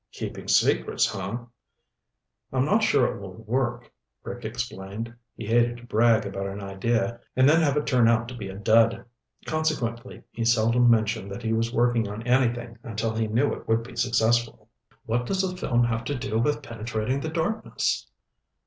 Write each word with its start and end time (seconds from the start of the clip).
"Keeping 0.13 0.47
secrets, 0.47 1.05
huh?" 1.05 1.45
"I'm 2.51 2.65
not 2.65 2.81
sure 2.81 3.05
it 3.05 3.21
will 3.21 3.33
work," 3.35 3.91
Rick 4.23 4.45
explained. 4.45 5.13
He 5.35 5.45
hated 5.45 5.77
to 5.77 5.85
brag 5.85 6.25
about 6.25 6.47
an 6.47 6.59
idea 6.59 7.19
and 7.35 7.47
then 7.47 7.61
have 7.61 7.77
it 7.77 7.85
turn 7.85 8.07
out 8.07 8.27
to 8.29 8.35
be 8.35 8.49
a 8.49 8.55
dud. 8.55 9.05
Consequently, 9.45 10.23
he 10.31 10.43
seldom 10.43 10.89
mentioned 10.89 11.29
that 11.31 11.43
he 11.43 11.53
was 11.53 11.71
working 11.71 12.07
on 12.07 12.23
anything 12.25 12.79
until 12.81 13.13
he 13.15 13.27
knew 13.27 13.53
it 13.53 13.67
would 13.67 13.83
be 13.83 13.95
successful. 13.95 14.69
"What 15.05 15.27
does 15.27 15.43
the 15.47 15.55
film 15.55 15.83
have 15.83 16.03
to 16.05 16.17
do 16.17 16.39
with 16.39 16.63
penetrating 16.63 17.19
the 17.19 17.29
darkness?" 17.29 18.07